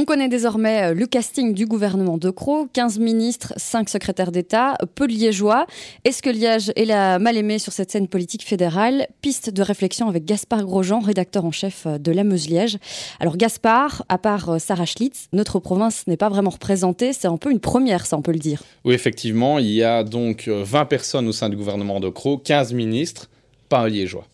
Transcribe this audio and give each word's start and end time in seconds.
On 0.00 0.06
connaît 0.06 0.30
désormais 0.30 0.92
euh, 0.92 0.94
le 0.94 1.04
casting 1.04 1.52
du 1.52 1.66
gouvernement 1.66 2.16
de 2.16 2.30
Crau, 2.30 2.66
15 2.72 2.98
ministres, 3.00 3.52
5 3.58 3.86
secrétaires 3.90 4.32
d'État, 4.32 4.78
peu 4.94 5.06
de 5.06 5.12
liégeois. 5.12 5.66
Est-ce 6.06 6.22
que 6.22 6.30
Liège 6.30 6.72
est 6.74 6.86
la 6.86 7.18
mal 7.18 7.36
aimée 7.36 7.58
sur 7.58 7.74
cette 7.74 7.90
scène 7.90 8.08
politique 8.08 8.42
fédérale? 8.42 9.08
Piste 9.20 9.50
de 9.50 9.60
réflexion 9.60 10.08
avec 10.08 10.24
Gaspard 10.24 10.64
Grosjean, 10.64 11.00
rédacteur 11.00 11.44
en 11.44 11.50
chef 11.50 11.84
euh, 11.84 11.98
de 11.98 12.12
la 12.12 12.24
Meuse-Liège. 12.24 12.78
Alors 13.20 13.36
Gaspard, 13.36 14.06
à 14.08 14.16
part 14.16 14.48
euh, 14.48 14.58
Sarah 14.58 14.86
Schlitz, 14.86 15.28
notre 15.34 15.58
province 15.58 16.06
n'est 16.06 16.16
pas 16.16 16.30
vraiment 16.30 16.48
représentée, 16.48 17.12
c'est 17.12 17.28
un 17.28 17.36
peu 17.36 17.50
une 17.50 17.60
première, 17.60 18.06
ça 18.06 18.16
on 18.16 18.22
peut 18.22 18.32
le 18.32 18.38
dire. 18.38 18.62
Oui, 18.86 18.94
effectivement, 18.94 19.58
il 19.58 19.70
y 19.70 19.82
a 19.82 20.02
donc 20.02 20.48
20 20.48 20.86
personnes 20.86 21.28
au 21.28 21.32
sein 21.32 21.50
du 21.50 21.56
gouvernement 21.56 22.00
de 22.00 22.08
Crau, 22.08 22.38
15 22.38 22.72
ministres, 22.72 23.28
pas 23.68 23.80
un 23.80 23.88
liégeois. 23.90 24.24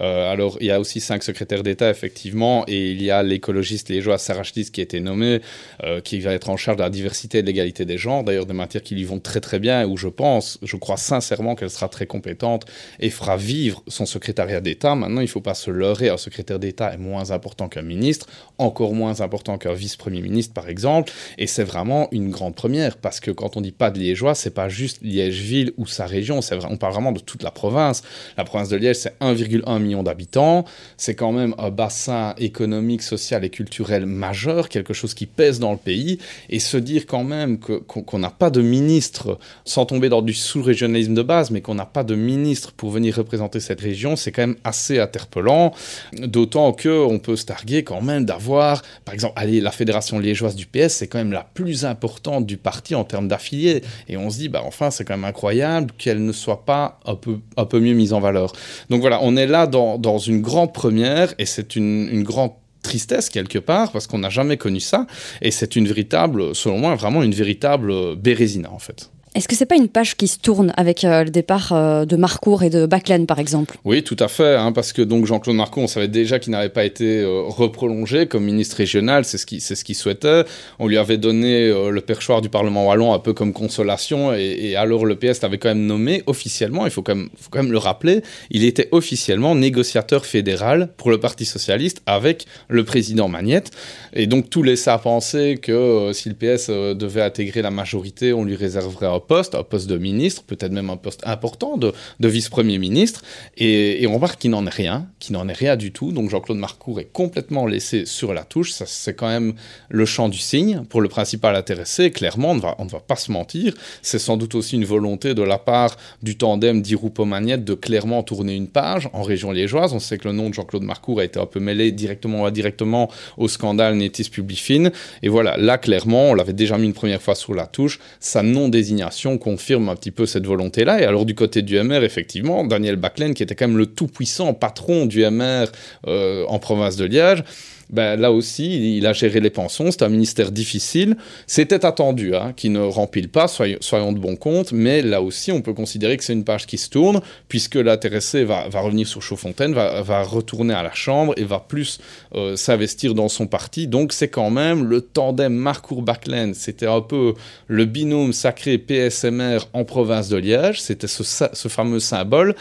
Euh, 0.00 0.30
alors, 0.30 0.56
il 0.60 0.66
y 0.66 0.70
a 0.70 0.80
aussi 0.80 1.00
cinq 1.00 1.22
secrétaires 1.22 1.62
d'État, 1.62 1.90
effectivement, 1.90 2.64
et 2.66 2.90
il 2.90 3.02
y 3.02 3.10
a 3.10 3.22
l'écologiste 3.22 3.88
liégeois 3.88 4.18
Sarah 4.18 4.42
Schlitz 4.42 4.70
qui 4.70 4.80
a 4.80 4.84
été 4.84 5.00
nommé, 5.00 5.40
euh, 5.82 6.00
qui 6.00 6.20
va 6.20 6.32
être 6.32 6.50
en 6.50 6.56
charge 6.56 6.78
de 6.78 6.82
la 6.82 6.90
diversité 6.90 7.38
et 7.38 7.42
de 7.42 7.46
l'égalité 7.46 7.84
des 7.84 7.98
genres, 7.98 8.24
d'ailleurs 8.24 8.46
des 8.46 8.54
matières 8.54 8.82
qui 8.82 8.94
lui 8.94 9.04
vont 9.04 9.18
très 9.18 9.40
très 9.40 9.58
bien, 9.58 9.86
où 9.86 9.96
je 9.96 10.08
pense, 10.08 10.58
je 10.62 10.76
crois 10.76 10.96
sincèrement 10.96 11.54
qu'elle 11.54 11.70
sera 11.70 11.88
très 11.88 12.06
compétente 12.06 12.64
et 13.00 13.10
fera 13.10 13.36
vivre 13.36 13.82
son 13.88 14.06
secrétariat 14.06 14.60
d'État. 14.60 14.94
Maintenant, 14.94 15.20
il 15.20 15.24
ne 15.24 15.30
faut 15.30 15.40
pas 15.40 15.54
se 15.54 15.70
leurrer, 15.70 16.08
un 16.08 16.16
secrétaire 16.16 16.58
d'État 16.58 16.92
est 16.92 16.98
moins 16.98 17.30
important 17.30 17.68
qu'un 17.68 17.82
ministre, 17.82 18.26
encore 18.58 18.94
moins 18.94 19.20
important 19.20 19.58
qu'un 19.58 19.74
vice-premier 19.74 20.22
ministre, 20.22 20.54
par 20.54 20.68
exemple, 20.68 21.12
et 21.38 21.46
c'est 21.46 21.64
vraiment 21.64 22.08
une 22.12 22.30
grande 22.30 22.54
première, 22.54 22.96
parce 22.96 23.20
que 23.20 23.30
quand 23.30 23.56
on 23.56 23.60
dit 23.60 23.72
pas 23.72 23.90
de 23.90 23.98
liégeois, 23.98 24.34
c'est 24.34 24.54
pas 24.54 24.68
juste 24.68 25.00
Liège-Ville 25.02 25.72
ou 25.76 25.86
sa 25.86 26.06
région, 26.06 26.40
on 26.68 26.76
parle 26.76 26.92
vraiment 26.92 27.12
de 27.12 27.20
toute 27.20 27.42
la 27.42 27.50
province. 27.50 28.02
La 28.36 28.44
province 28.44 28.68
de 28.68 28.76
Liège, 28.76 28.96
c'est 28.96 29.18
1,1 29.20 29.81
millions 29.82 30.02
d'habitants. 30.02 30.64
C'est 30.96 31.14
quand 31.14 31.32
même 31.32 31.54
un 31.58 31.70
bassin 31.70 32.34
économique, 32.38 33.02
social 33.02 33.44
et 33.44 33.50
culturel 33.50 34.06
majeur, 34.06 34.68
quelque 34.68 34.94
chose 34.94 35.14
qui 35.14 35.26
pèse 35.26 35.58
dans 35.58 35.72
le 35.72 35.78
pays. 35.78 36.18
Et 36.48 36.60
se 36.60 36.76
dire 36.76 37.06
quand 37.06 37.24
même 37.24 37.58
qu'on 37.58 38.18
n'a 38.18 38.30
pas 38.30 38.50
de 38.50 38.62
ministre, 38.62 39.38
sans 39.64 39.86
tomber 39.86 40.08
dans 40.08 40.22
du 40.22 40.34
sous-régionalisme 40.34 41.14
de 41.14 41.22
base, 41.22 41.50
mais 41.50 41.60
qu'on 41.60 41.74
n'a 41.74 41.86
pas 41.86 42.04
de 42.04 42.14
ministre 42.14 42.72
pour 42.72 42.90
venir 42.90 43.16
représenter 43.16 43.60
cette 43.60 43.80
région, 43.80 44.16
c'est 44.16 44.32
quand 44.32 44.42
même 44.42 44.56
assez 44.64 44.98
interpellant. 44.98 45.72
D'autant 46.12 46.72
qu'on 46.72 47.18
peut 47.18 47.36
se 47.36 47.44
targuer 47.44 47.84
quand 47.84 48.00
même 48.00 48.24
d'avoir, 48.24 48.82
par 49.04 49.14
exemple, 49.14 49.34
allez, 49.36 49.60
la 49.60 49.70
fédération 49.70 50.18
liégeoise 50.18 50.54
du 50.54 50.66
PS, 50.66 50.94
c'est 50.94 51.08
quand 51.08 51.18
même 51.18 51.32
la 51.32 51.44
plus 51.54 51.84
importante 51.84 52.46
du 52.46 52.56
parti 52.56 52.94
en 52.94 53.04
termes 53.04 53.28
d'affiliés. 53.28 53.82
Et 54.08 54.16
on 54.16 54.30
se 54.30 54.38
dit, 54.38 54.48
bah 54.48 54.62
enfin, 54.64 54.90
c'est 54.90 55.04
quand 55.04 55.14
même 55.14 55.24
incroyable 55.24 55.92
qu'elle 55.98 56.24
ne 56.24 56.32
soit 56.32 56.64
pas 56.64 57.00
un 57.04 57.14
peu, 57.14 57.38
un 57.56 57.64
peu 57.64 57.80
mieux 57.80 57.94
mise 57.94 58.12
en 58.12 58.20
valeur. 58.20 58.52
Donc 58.90 59.00
voilà, 59.00 59.20
on 59.22 59.36
est 59.36 59.46
là 59.46 59.66
dans, 59.72 60.18
une 60.18 60.40
grande 60.40 60.72
première 60.72 61.34
et 61.38 61.46
c'est 61.46 61.76
une, 61.76 62.08
une 62.10 62.22
grande 62.22 62.52
tristesse 62.82 63.30
quelque 63.30 63.58
part 63.58 63.92
parce 63.92 64.06
qu'on 64.06 64.18
n'a 64.18 64.30
jamais 64.30 64.56
connu 64.56 64.80
ça 64.80 65.06
et 65.40 65.50
c'est 65.50 65.76
une 65.76 65.86
véritable, 65.86 66.54
selon 66.54 66.78
moi, 66.78 66.94
vraiment 66.94 67.22
une 67.22 67.34
véritable 67.34 68.16
bérésina 68.16 68.70
en 68.70 68.78
fait. 68.78 69.11
Est-ce 69.34 69.48
que 69.48 69.56
c'est 69.56 69.64
pas 69.64 69.76
une 69.76 69.88
page 69.88 70.14
qui 70.14 70.28
se 70.28 70.38
tourne 70.38 70.74
avec 70.76 71.04
euh, 71.04 71.24
le 71.24 71.30
départ 71.30 71.72
euh, 71.72 72.04
de 72.04 72.16
Marcourt 72.16 72.64
et 72.64 72.68
de 72.68 72.84
Baclen, 72.84 73.26
par 73.26 73.38
exemple? 73.38 73.78
Oui, 73.82 74.02
tout 74.02 74.16
à 74.18 74.28
fait, 74.28 74.56
hein, 74.56 74.72
parce 74.72 74.92
que 74.92 75.00
donc 75.00 75.24
Jean-Claude 75.24 75.56
Marcourt, 75.56 75.84
on 75.84 75.86
savait 75.86 76.08
déjà 76.08 76.38
qu'il 76.38 76.52
n'avait 76.52 76.68
pas 76.68 76.84
été 76.84 77.20
euh, 77.20 77.44
reprolongé 77.46 78.26
comme 78.26 78.44
ministre 78.44 78.76
régional, 78.76 79.24
c'est 79.24 79.38
ce 79.38 79.46
qu'il 79.84 79.94
souhaitait. 79.94 80.44
On 80.78 80.86
lui 80.86 80.98
avait 80.98 81.16
donné 81.16 81.70
le 81.70 82.00
perchoir 82.02 82.42
du 82.42 82.50
Parlement 82.50 82.86
wallon 82.86 83.14
un 83.14 83.18
peu 83.18 83.32
comme 83.32 83.54
consolation, 83.54 84.34
et, 84.34 84.76
alors 84.76 85.06
le 85.06 85.16
PS 85.16 85.40
l'avait 85.40 85.56
quand 85.56 85.70
même 85.70 85.86
nommé 85.86 86.22
officiellement, 86.26 86.84
il 86.84 86.92
faut 86.92 87.02
quand, 87.02 87.14
même, 87.14 87.30
faut 87.38 87.48
quand 87.50 87.62
même 87.62 87.72
le 87.72 87.78
rappeler, 87.78 88.20
il 88.50 88.64
était 88.64 88.88
officiellement 88.90 89.54
négociateur 89.54 90.26
fédéral 90.26 90.90
pour 90.98 91.10
le 91.10 91.18
Parti 91.18 91.46
Socialiste 91.46 92.02
avec 92.04 92.44
le 92.68 92.84
président 92.84 93.28
Magnette, 93.28 93.70
et 94.12 94.26
donc 94.26 94.50
tout 94.50 94.62
laissait 94.62 94.90
à 94.90 94.98
penser 94.98 95.58
que 95.60 96.10
si 96.12 96.28
le 96.28 96.34
PS 96.34 96.68
devait 96.68 97.22
intégrer 97.22 97.62
la 97.62 97.70
majorité, 97.70 98.34
on 98.34 98.44
lui 98.44 98.56
réserverait 98.56 99.06
un 99.06 99.21
poste, 99.22 99.54
un 99.54 99.62
poste 99.62 99.88
de 99.88 99.96
ministre, 99.96 100.42
peut-être 100.42 100.72
même 100.72 100.90
un 100.90 100.96
poste 100.96 101.22
important 101.24 101.76
de, 101.76 101.92
vice-premier 102.20 102.78
ministre. 102.78 103.22
Et, 103.56 104.06
on 104.06 104.14
remarque 104.14 104.40
qu'il 104.40 104.50
n'en 104.50 104.66
est 104.66 104.70
rien, 104.70 105.06
qu'il 105.18 105.34
n'en 105.34 105.48
est 105.48 105.54
rien 105.54 105.76
du 105.76 105.92
tout. 105.92 106.12
Donc 106.12 106.28
Jean-Claude 106.30 106.58
Marcourt 106.58 107.00
est 107.00 107.10
complètement 107.12 107.66
laissé 107.66 108.04
sur 108.04 108.34
la 108.34 108.44
touche. 108.44 108.72
Ça, 108.72 108.84
c'est 108.86 109.14
quand 109.14 109.28
même 109.28 109.54
le 109.88 110.04
champ 110.04 110.28
du 110.28 110.38
signe 110.38 110.82
pour 110.88 111.00
le 111.00 111.08
principal 111.08 111.56
intéressé. 111.56 112.10
Clairement, 112.10 112.50
on 112.78 112.84
ne 112.84 112.90
va, 112.90 113.00
pas 113.00 113.16
se 113.16 113.32
mentir. 113.32 113.74
C'est 114.02 114.18
sans 114.18 114.36
doute 114.36 114.54
aussi 114.54 114.76
une 114.76 114.84
volonté 114.84 115.34
de 115.34 115.42
la 115.42 115.58
part 115.58 115.96
du 116.22 116.36
tandem 116.36 116.82
d'Iroupo-Magnette 116.82 117.64
de 117.64 117.74
clairement 117.74 118.22
tourner 118.22 118.54
une 118.54 118.68
page 118.68 119.08
en 119.12 119.22
région 119.22 119.52
liégeoise. 119.52 119.92
On 119.92 119.98
sait 119.98 120.18
que 120.18 120.28
le 120.28 120.34
nom 120.34 120.48
de 120.48 120.54
Jean-Claude 120.54 120.82
Marcourt 120.82 121.20
a 121.20 121.24
été 121.24 121.38
un 121.38 121.46
peu 121.46 121.60
mêlé 121.60 121.92
directement 121.92 122.42
ou 122.42 122.46
indirectement 122.46 123.10
au 123.36 123.48
scandale 123.48 123.96
Netis 123.96 124.30
Publifine. 124.30 124.90
Et 125.22 125.28
voilà, 125.28 125.56
là, 125.56 125.78
clairement, 125.78 126.30
on 126.30 126.34
l'avait 126.34 126.52
déjà 126.52 126.78
mis 126.78 126.86
une 126.86 126.92
première 126.92 127.22
fois 127.22 127.34
sur 127.34 127.54
la 127.54 127.66
touche. 127.66 127.98
Sa 128.20 128.42
non-désignation 128.42 129.11
confirme 129.38 129.88
un 129.88 129.96
petit 129.96 130.10
peu 130.10 130.26
cette 130.26 130.46
volonté-là. 130.46 131.00
Et 131.00 131.04
alors 131.04 131.24
du 131.24 131.34
côté 131.34 131.62
du 131.62 131.80
MR, 131.80 132.02
effectivement, 132.04 132.64
Daniel 132.64 132.96
Baclen, 132.96 133.34
qui 133.34 133.42
était 133.42 133.54
quand 133.54 133.68
même 133.68 133.78
le 133.78 133.86
tout-puissant 133.86 134.54
patron 134.54 135.06
du 135.06 135.24
MR 135.24 135.66
euh, 136.06 136.44
en 136.48 136.58
province 136.58 136.96
de 136.96 137.04
Liège, 137.04 137.44
ben, 137.92 138.18
là 138.18 138.32
aussi, 138.32 138.96
il 138.96 139.06
a 139.06 139.12
géré 139.12 139.38
les 139.40 139.50
pensions. 139.50 139.90
C'est 139.90 140.02
un 140.02 140.08
ministère 140.08 140.50
difficile. 140.50 141.16
C'était 141.46 141.84
attendu 141.84 142.34
hein, 142.34 142.54
qu'il 142.56 142.72
ne 142.72 142.80
rempile 142.80 143.28
pas, 143.28 143.48
soyons, 143.48 144.12
de 144.12 144.18
bon 144.18 144.34
compte. 144.36 144.72
Mais 144.72 145.02
là 145.02 145.20
aussi, 145.20 145.52
on 145.52 145.60
peut 145.60 145.74
considérer 145.74 146.16
que 146.16 146.24
c'est 146.24 146.32
une 146.32 146.44
page 146.44 146.66
qui 146.66 146.78
se 146.78 146.88
tourne, 146.88 147.20
puisque 147.48 147.74
l'intéressé 147.74 148.44
va, 148.44 148.68
va, 148.68 148.80
revenir 148.80 149.06
sur 149.06 149.20
Chaudfontaine, 149.20 149.74
va, 149.74 150.00
va, 150.00 150.22
retourner 150.22 150.72
à 150.72 150.82
la 150.82 150.94
Chambre 150.94 151.34
et 151.36 151.44
va 151.44 151.60
plus 151.60 152.00
euh, 152.34 152.56
s'investir 152.56 153.14
dans 153.14 153.28
son 153.28 153.46
parti. 153.46 153.86
Donc, 153.86 154.14
c'est 154.14 154.28
quand 154.28 154.50
même 154.50 154.84
le 154.84 155.02
tandem 155.02 155.52
Marcourt-Baclen. 155.52 156.54
C'était 156.54 156.86
un 156.86 157.02
peu 157.02 157.34
le 157.66 157.84
binôme 157.84 158.32
sacré 158.32 158.78
PSMR 158.78 159.58
en 159.74 159.84
province 159.84 160.30
de 160.30 160.38
Liège. 160.38 160.80
C'était 160.80 161.08
ce, 161.08 161.22
ce 161.24 161.68
fameux 161.68 162.00
symbole. 162.00 162.54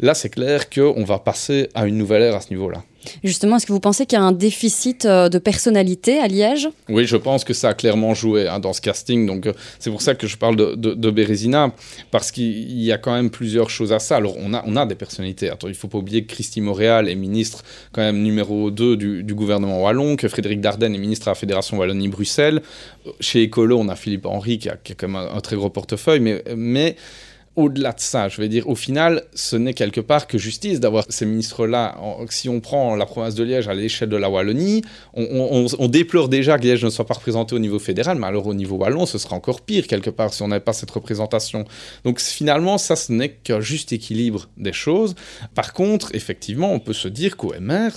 Là, 0.00 0.14
c'est 0.14 0.30
clair 0.30 0.70
qu'on 0.70 1.04
va 1.04 1.18
passer 1.18 1.68
à 1.74 1.86
une 1.86 1.98
nouvelle 1.98 2.22
ère 2.22 2.36
à 2.36 2.40
ce 2.40 2.50
niveau-là. 2.50 2.82
Justement, 3.24 3.56
est-ce 3.56 3.66
que 3.66 3.72
vous 3.72 3.80
pensez 3.80 4.06
qu'il 4.06 4.18
y 4.18 4.22
a 4.22 4.24
un 4.24 4.32
déficit 4.32 5.04
euh, 5.04 5.28
de 5.28 5.38
personnalité 5.38 6.18
à 6.18 6.28
Liège? 6.28 6.68
Oui, 6.88 7.06
je 7.06 7.16
pense 7.16 7.44
que 7.44 7.54
ça 7.54 7.70
a 7.70 7.74
clairement 7.74 8.14
joué 8.14 8.48
hein, 8.48 8.58
dans 8.58 8.72
ce 8.72 8.80
casting. 8.80 9.26
Donc, 9.26 9.46
euh, 9.46 9.52
c'est 9.78 9.90
pour 9.90 10.02
ça 10.02 10.14
que 10.14 10.26
je 10.26 10.36
parle 10.36 10.56
de, 10.56 10.74
de, 10.74 11.10
Bérésina, 11.10 11.72
parce 12.10 12.30
qu'il 12.30 12.80
y 12.80 12.92
a 12.92 12.98
quand 12.98 13.14
même 13.14 13.30
plusieurs 13.30 13.70
choses 13.70 13.92
à 13.92 13.98
ça. 13.98 14.16
Alors, 14.16 14.34
on 14.38 14.52
a, 14.52 14.62
on 14.66 14.76
a 14.76 14.84
des 14.84 14.94
personnalités. 14.94 15.50
il 15.62 15.68
ne 15.68 15.74
faut 15.74 15.88
pas 15.88 15.98
oublier 15.98 16.24
que 16.24 16.32
Christy 16.32 16.60
Montréal 16.60 17.08
est 17.08 17.14
ministre 17.14 17.64
quand 17.92 18.02
même 18.02 18.22
numéro 18.22 18.70
2 18.70 18.96
du, 18.96 19.34
gouvernement 19.34 19.82
wallon, 19.82 20.16
que 20.16 20.28
Frédéric 20.28 20.60
Dardenne 20.60 20.94
est 20.94 20.98
ministre 20.98 21.28
à 21.28 21.32
la 21.32 21.36
Fédération 21.36 21.78
Wallonie-Bruxelles. 21.78 22.62
Euh, 23.06 23.10
chez 23.20 23.42
Écolo, 23.42 23.78
on 23.78 23.88
a 23.88 23.96
Philippe 23.96 24.26
Henry 24.26 24.58
qui 24.58 24.68
a, 24.68 24.76
qui 24.76 24.92
a 24.92 24.94
quand 24.96 25.08
même 25.08 25.16
un, 25.16 25.36
un, 25.36 25.40
très 25.40 25.56
gros 25.56 25.70
portefeuille, 25.70 26.20
mais... 26.20 26.42
mais 26.56 26.96
au-delà 27.58 27.92
de 27.92 28.00
ça. 28.00 28.28
Je 28.28 28.40
vais 28.40 28.48
dire, 28.48 28.68
au 28.68 28.76
final, 28.76 29.24
ce 29.34 29.56
n'est 29.56 29.74
quelque 29.74 30.00
part 30.00 30.28
que 30.28 30.38
justice 30.38 30.78
d'avoir 30.78 31.04
ces 31.08 31.26
ministres-là. 31.26 31.96
Si 32.30 32.48
on 32.48 32.60
prend 32.60 32.94
la 32.94 33.04
province 33.04 33.34
de 33.34 33.42
Liège 33.42 33.66
à 33.66 33.74
l'échelle 33.74 34.08
de 34.08 34.16
la 34.16 34.30
Wallonie, 34.30 34.82
on, 35.14 35.88
déplore 35.88 36.28
déjà 36.28 36.56
que 36.56 36.62
Liège 36.62 36.84
ne 36.84 36.90
soit 36.90 37.04
pas 37.04 37.14
représenté 37.14 37.56
au 37.56 37.58
niveau 37.58 37.80
fédéral, 37.80 38.16
mais 38.16 38.28
alors 38.28 38.46
au 38.46 38.54
niveau 38.54 38.76
wallon, 38.76 39.06
ce 39.06 39.18
serait 39.18 39.34
encore 39.34 39.62
pire 39.62 39.88
quelque 39.88 40.10
part 40.10 40.32
si 40.32 40.42
on 40.42 40.48
n'avait 40.48 40.60
pas 40.60 40.72
cette 40.72 40.90
représentation. 40.90 41.64
Donc 42.04 42.20
finalement, 42.20 42.78
ça, 42.78 42.94
ce 42.94 43.10
n'est 43.10 43.30
qu'un 43.30 43.60
juste 43.60 43.92
équilibre 43.92 44.48
des 44.56 44.72
choses. 44.72 45.16
Par 45.56 45.72
contre, 45.72 46.14
effectivement, 46.14 46.72
on 46.72 46.78
peut 46.78 46.92
se 46.92 47.08
dire 47.08 47.36
qu'au 47.36 47.52
MR, 47.58 47.90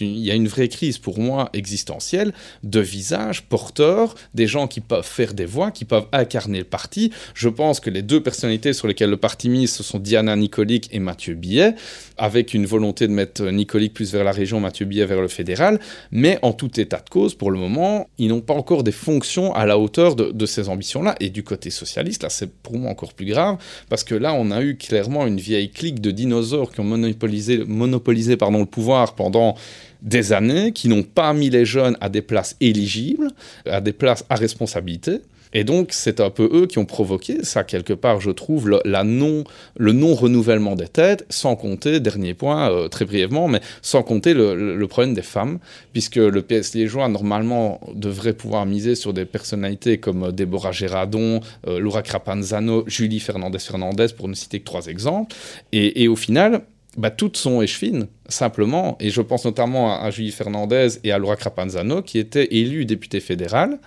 il 0.00 0.18
y 0.18 0.30
a 0.32 0.34
une 0.34 0.48
vraie 0.48 0.68
crise 0.68 0.98
pour 0.98 1.20
moi 1.20 1.50
existentielle 1.52 2.32
de 2.64 2.80
visages 2.80 3.42
porteurs, 3.42 4.16
des 4.34 4.48
gens 4.48 4.66
qui 4.66 4.80
peuvent 4.80 5.06
faire 5.06 5.34
des 5.34 5.46
voix, 5.46 5.70
qui 5.70 5.84
peuvent 5.84 6.06
incarner 6.12 6.58
le 6.58 6.64
parti. 6.64 7.12
Je 7.34 7.48
pense 7.48 7.78
que 7.78 7.88
les 7.88 8.02
deux 8.02 8.20
personnalités 8.20 8.71
sur 8.72 8.88
lesquels 8.88 9.10
le 9.10 9.16
parti 9.16 9.48
mise, 9.48 9.72
ce 9.72 9.82
sont 9.82 9.98
Diana 9.98 10.36
Nicolic 10.36 10.88
et 10.92 10.98
Mathieu 10.98 11.34
Billet, 11.34 11.74
avec 12.16 12.54
une 12.54 12.66
volonté 12.66 13.06
de 13.06 13.12
mettre 13.12 13.44
Nicolic 13.44 13.94
plus 13.94 14.12
vers 14.12 14.24
la 14.24 14.32
région, 14.32 14.60
Mathieu 14.60 14.86
Billet 14.86 15.06
vers 15.06 15.20
le 15.20 15.28
fédéral. 15.28 15.80
Mais 16.10 16.38
en 16.42 16.52
tout 16.52 16.80
état 16.80 16.98
de 16.98 17.08
cause, 17.08 17.34
pour 17.34 17.50
le 17.50 17.58
moment, 17.58 18.08
ils 18.18 18.28
n'ont 18.28 18.40
pas 18.40 18.54
encore 18.54 18.82
des 18.82 18.92
fonctions 18.92 19.54
à 19.54 19.66
la 19.66 19.78
hauteur 19.78 20.16
de, 20.16 20.46
ces 20.46 20.68
ambitions-là. 20.68 21.14
Et 21.20 21.30
du 21.30 21.42
côté 21.42 21.70
socialiste, 21.70 22.22
là, 22.22 22.30
c'est 22.30 22.50
pour 22.50 22.78
moi 22.78 22.90
encore 22.90 23.14
plus 23.14 23.26
grave, 23.26 23.58
parce 23.88 24.04
que 24.04 24.14
là, 24.14 24.34
on 24.34 24.50
a 24.50 24.62
eu 24.62 24.76
clairement 24.76 25.26
une 25.26 25.38
vieille 25.38 25.70
clique 25.70 26.00
de 26.00 26.10
dinosaures 26.10 26.72
qui 26.72 26.80
ont 26.80 26.84
monopolisé, 26.84 27.64
monopolisé 27.64 28.36
pardon, 28.36 28.60
le 28.60 28.66
pouvoir 28.66 29.14
pendant 29.14 29.56
des 30.02 30.32
années, 30.32 30.72
qui 30.72 30.88
n'ont 30.88 31.04
pas 31.04 31.32
mis 31.32 31.48
les 31.48 31.64
jeunes 31.64 31.96
à 32.00 32.08
des 32.08 32.22
places 32.22 32.56
éligibles, 32.60 33.28
à 33.66 33.80
des 33.80 33.92
places 33.92 34.24
à 34.28 34.34
responsabilité. 34.34 35.20
Et 35.52 35.64
donc, 35.64 35.88
c'est 35.92 36.20
un 36.20 36.30
peu 36.30 36.48
eux 36.52 36.66
qui 36.66 36.78
ont 36.78 36.84
provoqué 36.84 37.44
ça, 37.44 37.64
quelque 37.64 37.92
part, 37.92 38.20
je 38.20 38.30
trouve, 38.30 38.68
le, 38.68 38.80
la 38.84 39.04
non, 39.04 39.44
le 39.76 39.92
non-renouvellement 39.92 40.76
des 40.76 40.88
têtes, 40.88 41.26
sans 41.28 41.56
compter, 41.56 42.00
dernier 42.00 42.34
point, 42.34 42.70
euh, 42.70 42.88
très 42.88 43.04
brièvement, 43.04 43.48
mais 43.48 43.60
sans 43.82 44.02
compter 44.02 44.34
le, 44.34 44.86
problème 44.86 45.14
des 45.14 45.22
femmes, 45.22 45.58
puisque 45.92 46.16
le 46.16 46.42
PS 46.42 46.74
liégeois, 46.74 47.08
normalement, 47.08 47.80
devrait 47.94 48.32
pouvoir 48.34 48.66
miser 48.66 48.94
sur 48.94 49.12
des 49.12 49.24
personnalités 49.24 49.98
comme 49.98 50.24
euh, 50.24 50.32
Déborah 50.32 50.72
Gérardon, 50.72 51.40
euh, 51.66 51.78
Laura 51.78 52.02
Crapanzano, 52.02 52.84
Julie 52.86 53.20
Fernandez-Fernandez, 53.20 54.08
pour 54.16 54.28
ne 54.28 54.34
citer 54.34 54.60
que 54.60 54.64
trois 54.64 54.86
exemples. 54.86 55.34
Et, 55.72 56.08
au 56.08 56.16
final, 56.16 56.62
bah, 56.96 57.10
toutes 57.10 57.36
sont 57.36 57.62
échevines, 57.62 58.06
simplement. 58.28 58.96
Et 59.00 59.10
je 59.10 59.20
pense 59.22 59.44
notamment 59.44 60.00
à, 60.00 60.10
Julie 60.10 60.30
Fernandez 60.30 60.98
et 61.04 61.12
à 61.12 61.18
Laura 61.18 61.36
Crapanzano, 61.36 62.02
qui 62.02 62.18
étaient 62.18 62.54
élus 62.54 62.84
députés 62.84 63.20
fédérales, 63.20 63.78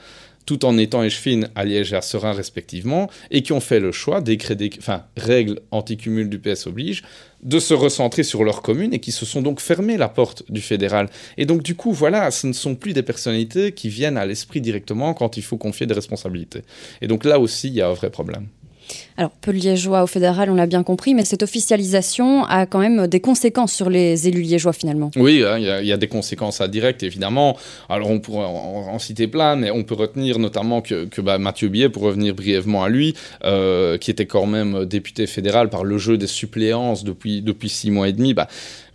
tout 0.46 0.66
en 0.66 0.78
étant 0.78 1.04
échevines 1.04 1.50
à 1.56 1.66
Liège 1.66 1.94
et 1.94 1.96
à 1.96 2.02
Serein 2.02 2.34
respectivement, 2.34 3.10
et 3.32 3.42
qui 3.42 3.54
ont 3.54 3.60
fait 3.60 3.80
le 3.80 3.92
choix, 3.92 4.22
décret, 4.22 4.58
enfin, 4.78 5.04
règles 5.18 5.60
anti-cumul 5.72 6.30
du 6.30 6.40
PS 6.40 6.68
oblige, 6.68 7.04
de 7.44 7.60
se 7.60 7.74
recentrer 7.74 8.24
sur 8.24 8.44
leur 8.44 8.62
commune 8.62 8.94
et 8.94 9.00
qui 9.00 9.12
se 9.12 9.26
sont 9.26 9.42
donc 9.42 9.60
fermés 9.60 9.98
la 9.98 10.10
porte 10.10 10.44
du 10.52 10.62
fédéral. 10.62 11.10
Et 11.38 11.46
donc 11.46 11.62
du 11.62 11.76
coup, 11.76 11.92
voilà, 11.92 12.32
ce 12.32 12.48
ne 12.48 12.54
sont 12.54 12.76
plus 12.76 12.94
des 12.94 13.04
personnalités 13.04 13.72
qui 13.72 13.90
viennent 13.90 14.18
à 14.18 14.26
l'esprit 14.26 14.62
directement 14.62 15.14
quand 15.14 15.38
il 15.38 15.44
faut 15.44 15.58
confier 15.58 15.86
des 15.86 15.94
responsabilités. 15.94 16.62
Et 17.02 17.08
donc 17.08 17.24
là 17.24 17.40
aussi, 17.40 17.68
il 17.68 17.76
y 17.76 17.82
a 17.82 17.90
un 17.90 17.94
vrai 17.94 18.10
problème. 18.10 18.48
Alors, 19.18 19.32
peu 19.32 19.52
liégeois 19.52 20.04
au 20.04 20.08
fédéral, 20.08 20.50
on 20.50 20.56
l'a 20.56 20.66
bien 20.66 20.84
compris, 20.84 21.14
mais 21.14 21.24
cette 21.24 21.42
officialisation 21.42 22.44
a 22.46 22.66
quand 22.66 22.80
même 22.80 23.08
des 23.08 23.22
conséquences 23.22 23.74
sur 23.74 23.90
les 23.90 24.28
élus 24.28 24.42
liégeois 24.42 24.74
finalement. 24.74 25.10
Oui, 25.16 25.44
hein, 25.46 25.58
il 25.58 25.88
y, 25.88 25.94
a 25.94 25.98
des 25.98 26.08
conséquences 26.08 26.60
indirectes 26.60 27.02
évidemment. 27.04 27.58
Alors, 27.88 28.10
on 28.10 28.20
pourrait 28.20 28.46
en, 28.46 29.00
citer 29.00 29.28
plein, 29.28 29.56
mais 29.56 29.72
on 29.72 29.84
peut 29.84 29.96
retenir 29.96 30.38
notamment 30.38 30.82
que, 30.82 31.22
bah, 31.22 31.38
Mathieu 31.38 31.70
Biet, 31.70 31.90
pour 31.90 32.04
revenir 32.04 32.36
brièvement 32.36 32.84
à 32.84 32.90
lui, 32.90 33.16
euh, 33.46 33.98
qui 33.98 34.12
était 34.12 34.26
quand 34.26 34.46
même 34.46 34.86
député 34.86 35.28
fédéral 35.28 35.70
par 35.70 35.84
le 35.86 35.98
jeu 35.98 36.18
des 36.18 36.28
suppléances 36.28 37.04
depuis, 37.04 37.42
depuis 37.42 37.70
six 37.70 37.92
mois 37.92 38.10
et 38.10 38.14
demi, 38.14 38.34
bah, 38.34 38.48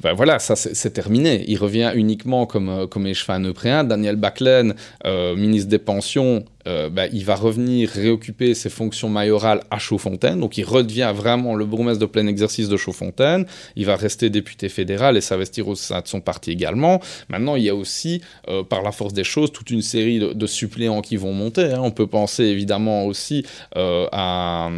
bah 0.03 0.15
voilà, 0.15 0.39
ça 0.39 0.57
c'est 0.57 0.91
terminé. 0.91 1.45
Il 1.49 1.59
revient 1.59 1.93
uniquement 1.95 2.47
comme, 2.47 2.87
comme 2.89 3.07
échevin. 3.07 3.41
Daniel 3.85 4.17
Baclen, 4.17 4.75
euh, 5.05 5.37
ministre 5.37 5.69
des 5.69 5.79
Pensions, 5.79 6.45
euh, 6.67 6.91
bah, 6.91 7.07
il 7.13 7.25
va 7.25 7.35
revenir 7.35 7.89
réoccuper 7.89 8.55
ses 8.55 8.71
fonctions 8.71 9.09
mayorales 9.09 9.63
à 9.71 9.79
Chaudfontaine. 9.79 10.41
Donc 10.41 10.59
il 10.59 10.65
redevient 10.65 11.13
vraiment 11.15 11.55
le 11.55 11.65
bourgmestre 11.65 12.01
de 12.01 12.07
plein 12.07 12.27
exercice 12.27 12.69
de 12.69 12.77
Chaudfontaine. 12.77 13.47
Il 13.77 13.87
va 13.87 13.97
rester 13.97 14.31
député 14.31 14.69
fédéral 14.69 15.17
et 15.17 15.21
s'investir 15.21 15.69
au 15.69 15.75
sein 15.75 16.01
de 16.01 16.09
son 16.09 16.21
parti 16.21 16.51
également. 16.51 17.01
Maintenant, 17.29 17.57
il 17.57 17.65
y 17.65 17.69
a 17.69 17.75
aussi, 17.75 18.21
euh, 18.49 18.63
par 18.63 18.83
la 18.83 18.93
force 18.93 19.13
des 19.13 19.25
choses, 19.25 19.53
toute 19.53 19.71
une 19.71 19.83
série 19.83 20.19
de, 20.19 20.47
suppléants 20.47 21.01
qui 21.01 21.17
vont 21.17 21.33
monter. 21.33 21.73
Hein. 21.73 21.81
On 21.83 21.93
peut 21.93 22.09
penser 22.09 22.45
évidemment 22.45 23.07
aussi 23.07 23.47
euh, 23.77 24.07
à, 24.11 24.71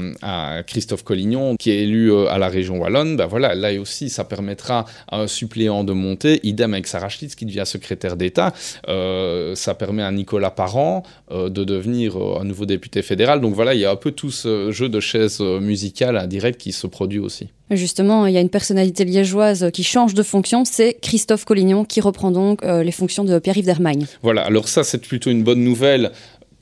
Christophe 0.66 1.02
Collignon, 1.02 1.56
qui 1.56 1.70
est 1.70 1.78
élu 1.78 2.14
à 2.28 2.38
la 2.38 2.48
région 2.48 2.78
Wallonne. 2.78 3.16
Ben 3.16 3.26
voilà, 3.26 3.54
là 3.54 3.72
aussi, 3.80 4.10
ça 4.10 4.24
permettra 4.24 4.84
à 5.08 5.20
un 5.20 5.26
suppléant 5.26 5.82
de 5.82 5.92
monter. 5.92 6.40
Idem 6.42 6.74
avec 6.74 6.86
Sarah 6.86 7.08
Schlitz, 7.08 7.34
qui 7.34 7.46
devient 7.46 7.64
secrétaire 7.64 8.16
d'État. 8.16 8.52
ça 8.86 9.74
permet 9.74 10.02
à 10.02 10.12
Nicolas 10.12 10.50
Parent 10.50 11.02
de 11.30 11.64
devenir 11.72 12.16
euh, 12.16 12.40
un 12.40 12.44
nouveau 12.44 12.66
député 12.66 13.02
fédéral. 13.02 13.40
Donc 13.40 13.54
voilà, 13.54 13.74
il 13.74 13.80
y 13.80 13.84
a 13.84 13.90
un 13.90 13.96
peu 13.96 14.10
tout 14.10 14.30
ce 14.30 14.70
jeu 14.70 14.88
de 14.88 15.00
chaises 15.00 15.38
euh, 15.40 15.60
musicales 15.60 16.16
indirectes 16.16 16.60
qui 16.60 16.72
se 16.72 16.86
produit 16.86 17.18
aussi. 17.18 17.48
Justement, 17.70 18.26
il 18.26 18.34
y 18.34 18.36
a 18.36 18.40
une 18.40 18.50
personnalité 18.50 19.04
liégeoise 19.04 19.70
qui 19.72 19.82
change 19.82 20.14
de 20.14 20.22
fonction, 20.22 20.64
c'est 20.64 20.94
Christophe 21.00 21.44
Collignon 21.44 21.84
qui 21.84 22.00
reprend 22.00 22.30
donc 22.30 22.62
euh, 22.62 22.82
les 22.82 22.92
fonctions 22.92 23.24
de 23.24 23.38
Pierre-Yves 23.38 23.64
Dermagne. 23.64 24.06
Voilà, 24.22 24.42
alors 24.42 24.68
ça 24.68 24.84
c'est 24.84 24.98
plutôt 24.98 25.30
une 25.30 25.42
bonne 25.42 25.64
nouvelle 25.64 26.12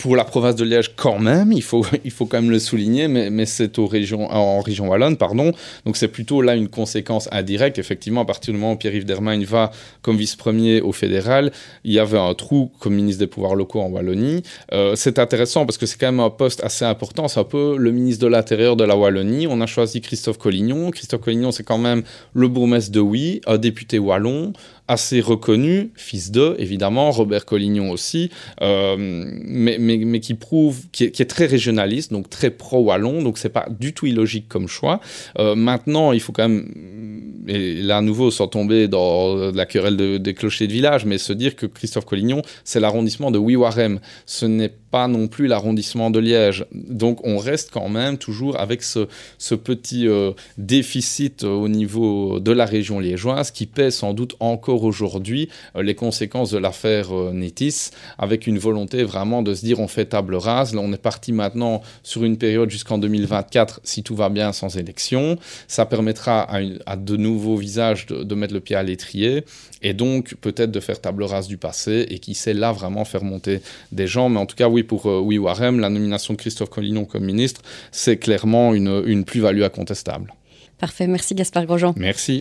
pour 0.00 0.17
la 0.17 0.25
province 0.25 0.56
de 0.56 0.64
Liège 0.64 0.93
quand 0.97 1.19
même, 1.19 1.52
il 1.52 1.62
faut, 1.62 1.85
il 2.05 2.11
faut 2.11 2.25
quand 2.25 2.41
même 2.41 2.50
le 2.50 2.58
souligner, 2.58 3.06
mais, 3.06 3.47
c'est 3.47 3.79
en 3.79 3.87
région 3.87 4.88
wallonne, 4.88 5.17
pardon. 5.17 5.52
Donc 5.85 5.97
c'est 5.97 6.08
plutôt 6.08 6.41
là 6.41 6.56
une 6.56 6.69
conséquence 6.69 7.29
indirecte. 7.32 7.79
Effectivement, 7.79 8.23
à 8.23 8.25
partir 8.25 8.55
du 8.55 8.58
moment 8.58 8.73
où 8.73 8.76
Pierre-Yves 8.76 9.05
Dermagne 9.05 9.44
va 9.44 9.70
comme 10.02 10.17
vice-premier 10.17 10.81
au 10.81 10.93
fédéral, 10.93 11.52
il 11.85 11.93
y 11.93 11.99
avait 11.99 12.19
un 12.19 12.32
trou 12.35 12.73
comme 12.81 12.94
ministre 12.94 13.20
des 13.20 13.26
pouvoirs 13.26 13.55
locaux 13.55 13.81
en 13.81 13.88
Wallonie. 13.88 14.43
Euh, 14.73 14.94
c'est 14.97 15.19
intéressant 15.19 15.67
parce 15.67 15.76
que 15.76 15.85
c'est 15.85 15.99
quand 15.99 16.11
même 16.11 16.20
un 16.20 16.31
poste 16.31 16.64
assez 16.64 16.87
important. 16.87 17.29
C'est 17.29 17.41
un 17.41 17.44
peu 17.44 17.76
le 17.76 17.91
ministre 17.91 18.25
de 18.25 18.31
l'Intérieur 18.31 18.76
de 18.76 18.85
la 18.85 18.97
Wallonie. 18.97 19.47
On 19.49 19.61
a 19.61 19.67
choisi 19.67 20.00
Christophe 20.00 20.38
Collignon. 20.38 20.91
Christophe 20.91 21.20
Collignon, 21.20 21.52
c'est 21.52 21.64
quand 21.64 21.79
même 21.79 22.02
le 22.32 22.49
bourgmestre 22.49 22.91
de 22.93 23.00
Oui, 23.00 23.43
un 23.47 23.58
député 23.58 23.99
wallon, 23.99 24.55
assez 24.90 25.20
reconnu, 25.20 25.92
fils 25.94 26.32
de, 26.32 26.56
évidemment, 26.58 27.12
Robert 27.12 27.46
Collignon 27.46 27.92
aussi, 27.92 28.28
euh, 28.60 28.96
mais, 28.98 29.76
mais, 29.78 29.98
mais, 29.98 30.19
qui 30.19 30.34
prouve, 30.34 30.81
qui 30.90 31.04
est, 31.04 31.31
très 31.31 31.46
régionaliste, 31.46 32.12
donc 32.12 32.28
très 32.28 32.50
pro-wallon, 32.50 33.22
donc 33.22 33.38
c'est 33.38 33.50
pas 33.50 33.69
du 33.70 33.92
tout 33.92 34.06
illogique 34.06 34.48
comme 34.48 34.66
choix. 34.66 35.00
Euh, 35.38 35.54
maintenant, 35.54 36.10
il 36.10 36.19
faut 36.19 36.32
quand 36.32 36.48
même, 36.48 37.44
et 37.46 37.76
là 37.76 37.98
à 37.98 38.00
nouveau, 38.00 38.32
sans 38.32 38.48
tomber 38.48 38.88
dans 38.88 39.52
la 39.52 39.64
querelle 39.64 40.19
des 40.20 40.34
clochers 40.34 40.66
de 40.66 40.72
village, 40.72 41.04
mais 41.04 41.19
se 41.19 41.32
dire 41.32 41.54
que 41.54 41.66
Christophe 41.66 42.04
Collignon, 42.04 42.42
c'est 42.64 42.81
l'arrondissement 42.81 43.31
de 43.31 43.38
Wiwarem. 43.38 44.00
Ce 44.26 44.44
n'est 44.44 44.72
pas 44.90 45.06
non 45.06 45.28
plus 45.28 45.46
l'arrondissement 45.46 46.10
de 46.10 46.19
Liège. 46.19 46.66
Donc 46.72 47.25
on 47.25 47.38
reste 47.38 47.70
quand 47.72 47.88
même 47.88 48.19
toujours 48.19 48.58
avec 48.58 48.82
ce, 48.82 49.06
ce 49.38 49.54
petit 49.54 50.08
euh, 50.08 50.32
déficit 50.58 51.44
au 51.44 51.69
niveau 51.69 52.40
de 52.40 52.50
la 52.52 52.64
région 52.64 52.98
liégeoise 52.98 53.50
qui 53.50 53.66
pèse 53.66 53.94
sans 53.94 54.14
doute 54.14 54.34
encore 54.40 54.79
aujourd'hui 54.84 55.48
euh, 55.76 55.82
les 55.82 55.94
conséquences 55.94 56.50
de 56.50 56.58
l'affaire 56.58 57.14
euh, 57.14 57.32
Nétis, 57.32 57.90
avec 58.18 58.46
une 58.46 58.58
volonté 58.58 59.02
vraiment 59.04 59.42
de 59.42 59.54
se 59.54 59.64
dire 59.64 59.80
on 59.80 59.88
fait 59.88 60.06
table 60.06 60.34
rase. 60.34 60.74
Là, 60.74 60.80
on 60.82 60.92
est 60.92 61.02
parti 61.02 61.32
maintenant 61.32 61.82
sur 62.02 62.24
une 62.24 62.36
période 62.36 62.70
jusqu'en 62.70 62.98
2024, 62.98 63.80
si 63.84 64.02
tout 64.02 64.14
va 64.14 64.28
bien, 64.28 64.52
sans 64.52 64.76
élection. 64.76 65.38
Ça 65.68 65.86
permettra 65.86 66.48
à, 66.86 66.96
de 66.96 67.16
nouveaux 67.16 67.56
visages 67.56 68.06
de, 68.06 68.34
mettre 68.34 68.54
le 68.54 68.60
pied 68.60 68.76
à 68.76 68.82
l'étrier 68.82 69.44
et 69.82 69.92
donc 69.92 70.34
peut-être 70.40 70.70
de 70.70 70.80
faire 70.80 71.00
table 71.00 71.24
rase 71.24 71.48
du 71.48 71.56
passé 71.56 72.06
et 72.08 72.18
qui 72.18 72.34
sait 72.34 72.54
là 72.54 72.72
vraiment 72.72 73.04
faire 73.04 73.24
monter 73.24 73.60
des 73.92 74.06
gens. 74.06 74.28
Mais 74.28 74.38
en 74.38 74.46
tout 74.46 74.56
cas, 74.56 74.68
oui, 74.68 74.82
pour 74.82 75.06
euh, 75.06 75.20
oui 75.20 75.38
Warem, 75.38 75.80
la 75.80 75.90
nomination 75.90 76.34
de 76.34 76.38
Christophe 76.38 76.70
Collignon 76.70 77.04
comme 77.04 77.24
ministre, 77.24 77.62
c'est 77.92 78.16
clairement 78.16 78.74
une, 78.74 79.02
une 79.06 79.24
plus-value 79.24 79.62
incontestable. 79.62 80.34
Parfait, 80.80 81.06
merci 81.06 81.34
Gaspard 81.34 81.66
Grosjean. 81.66 81.92
Merci. 81.96 82.38